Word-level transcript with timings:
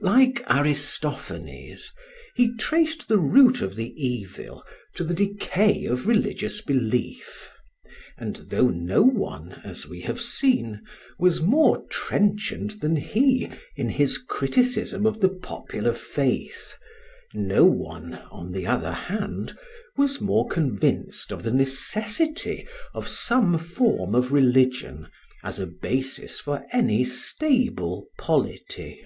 Like 0.00 0.42
Aristophanes, 0.50 1.92
he 2.34 2.54
traced 2.56 3.06
the 3.08 3.18
root 3.18 3.60
of 3.62 3.76
the 3.76 3.92
evil 3.96 4.64
to 4.94 5.04
the 5.04 5.14
decay 5.14 5.84
of 5.86 6.06
religious 6.08 6.60
belief; 6.60 7.50
and 8.18 8.36
though 8.50 8.68
no 8.68 9.02
one, 9.02 9.60
as 9.64 9.86
we 9.86 10.00
have 10.02 10.20
seen, 10.20 10.82
was 11.20 11.40
more 11.40 11.84
trenchant 11.86 12.80
than 12.80 12.94
he 12.96 13.50
in 13.76 13.90
his 13.90 14.18
criticism 14.18 15.04
of 15.04 15.20
the 15.20 15.28
popular 15.28 15.94
faith, 15.94 16.74
no 17.34 17.64
one, 17.64 18.14
on 18.30 18.50
the 18.52 18.66
other 18.66 18.92
hand, 18.92 19.56
was 19.96 20.20
more 20.20 20.48
convinced 20.48 21.32
of 21.32 21.42
the 21.44 21.52
necessity 21.52 22.66
of 22.94 23.06
some 23.08 23.58
form 23.58 24.14
of 24.16 24.32
religion 24.32 25.08
as 25.44 25.58
a 25.60 25.66
basis 25.66 26.38
for 26.40 26.64
any 26.72 27.02
stable 27.04 28.06
polity. 28.16 29.04